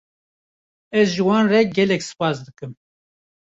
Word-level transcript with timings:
Ez 0.99 1.09
ji 1.15 1.23
wan 1.27 1.45
re 1.51 1.61
gelek 1.75 2.01
spas 2.09 2.37
dikim. 2.45 2.71